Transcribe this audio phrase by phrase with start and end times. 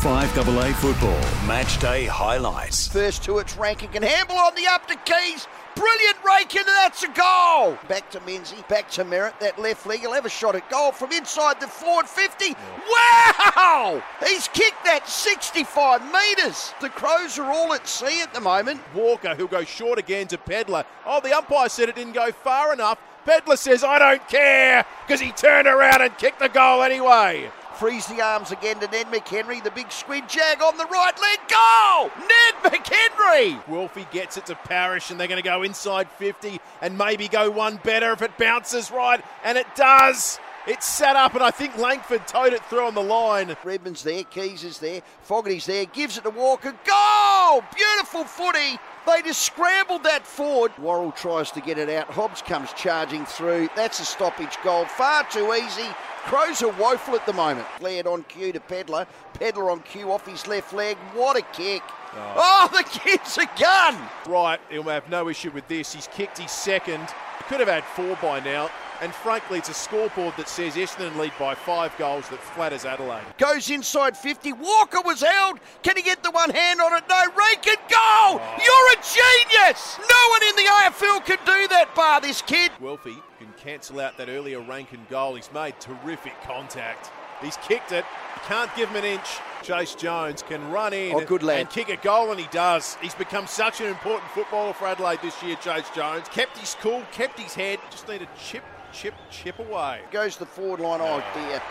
[0.00, 2.88] 5AA football match day highlights.
[2.88, 5.46] First to its Rankine and handle on the up to Keays.
[5.76, 7.76] Brilliant rake and that's a goal.
[7.86, 9.38] Back to Menzies, back to Merrett.
[9.40, 12.56] That left leg, he'll have a shot at goal from inside the forward 50.
[12.90, 14.02] Wow!
[14.26, 16.72] He's kicked that 65 metres.
[16.80, 18.80] The Crows are all at sea at the moment.
[18.94, 20.86] Walker, who'll go short again to Pedlar.
[21.04, 22.98] Oh, the umpire said it didn't go far enough.
[23.26, 27.50] Pedlar says, I don't care, because he turned around and kicked the goal anyway.
[27.80, 29.64] Frees the arms again to Ned McHenry.
[29.64, 31.38] The big squid jag on the right leg.
[31.48, 32.10] Goal!
[32.28, 33.64] Ned McHenry!
[33.64, 37.50] Guelfi gets it to Parish, and they're going to go inside 50 and maybe go
[37.50, 40.38] one better if it bounces right, and it does.
[40.70, 43.56] It's set up, and I think Langford towed it through on the line.
[43.64, 46.72] Redman's there, Keays is there, Fogarty's there, gives it to Walker.
[46.86, 47.64] Goal!
[47.74, 48.78] Beautiful footy.
[49.04, 50.70] They just scrambled that forward.
[50.78, 52.06] Worrell tries to get it out.
[52.06, 53.68] Hobbs comes charging through.
[53.74, 54.84] That's a stoppage goal.
[54.84, 55.88] Far too easy.
[56.22, 57.66] Crows are woeful at the moment.
[57.78, 59.08] Flared on cue to Pedlar.
[59.34, 60.96] Pedlar on cue off his left leg.
[61.14, 61.82] What a kick.
[62.14, 63.96] Oh, oh the kid's a gun.
[64.28, 65.92] Right, he'll have no issue with this.
[65.92, 67.02] He's kicked his second.
[67.38, 68.70] He could have had four by now.
[69.02, 73.22] And frankly, it's a scoreboard that says Essendon lead by five goals that flatters Adelaide.
[73.38, 74.52] Goes inside 50.
[74.52, 75.58] Walker was held.
[75.82, 77.04] Can he get the one hand on it?
[77.08, 77.22] No.
[77.34, 78.40] Rankine, goal!
[78.40, 78.56] Oh.
[78.58, 79.98] You're a genius!
[79.98, 82.70] No one in the AFL can do that bar this kid.
[82.80, 85.34] Guelfi can cancel out that earlier Rankine goal.
[85.34, 87.10] He's made terrific contact.
[87.42, 88.04] He's kicked it.
[88.46, 89.38] Can't give him an inch.
[89.62, 91.60] Chayce Jones can run in Oh, good lad.
[91.60, 92.96] and kick a goal, and he does.
[93.00, 96.28] He's become such an important footballer for Adelaide this year, Chayce Jones.
[96.28, 97.78] Kept his cool, kept his head.
[97.90, 98.62] Just need a chip,
[98.92, 100.00] chip, chip away.
[100.10, 101.00] Goes the forward line.
[101.02, 101.62] Oh, dear.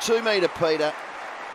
[0.00, 0.92] Two metre Peter.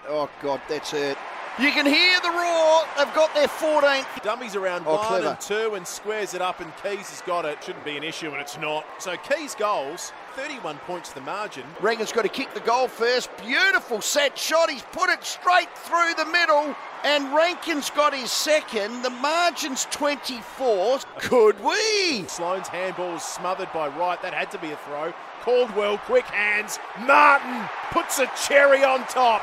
[0.07, 1.17] Oh, God, that's hurt.
[1.59, 2.81] You can hear the roar.
[2.97, 4.21] They've got their 14th.
[4.21, 5.27] Dummies around Oh, one clever.
[5.29, 7.63] and two and squares it up, and Keays has got it.
[7.63, 8.85] Shouldn't be an issue, and it's not.
[8.99, 11.63] So Keays goals, 31 points to the margin.
[11.81, 13.31] Regan's got to kick the goal first.
[13.43, 14.69] Beautiful set shot.
[14.69, 16.75] He's put it straight through the middle.
[17.03, 19.01] And Rankine's got his second.
[19.01, 20.99] The margin's 24.
[21.19, 22.25] Could we?
[22.27, 24.21] Sloane's handball is smothered by Wright.
[24.21, 25.11] That had to be a throw.
[25.41, 26.77] Caldwell, quick hands.
[27.07, 29.41] Martin puts a cherry on top.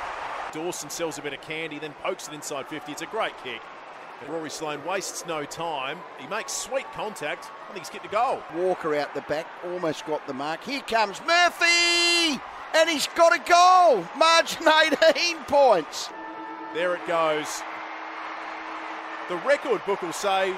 [0.55, 2.93] Dawson sells a bit of candy, then pokes it inside 50.
[2.93, 3.61] It's a great kick.
[4.21, 5.99] And Rory Sloane wastes no time.
[6.19, 7.51] He makes sweet contact.
[7.69, 8.41] I think he's getting a goal.
[8.55, 10.63] Walker out the back, almost got the mark.
[10.63, 12.41] Here comes Murphy,
[12.73, 14.07] and he's got a goal.
[14.17, 14.63] Margin
[15.13, 16.11] 18 points.
[16.73, 17.63] There it goes.
[19.29, 20.55] The record book will say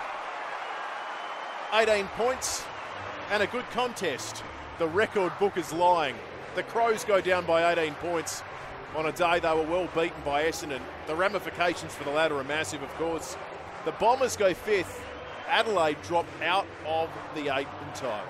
[1.73, 2.65] 18 points
[3.31, 4.45] and a good contest.
[4.79, 6.17] The record book is lying.
[6.55, 8.43] The Crows go down by 18 points
[8.97, 10.81] on a day they were well beaten by Essendon.
[11.07, 13.37] The ramifications for the latter are massive, of course.
[13.85, 15.03] The Bombers go fifth.
[15.49, 18.25] Adelaide drop out of the eight tie.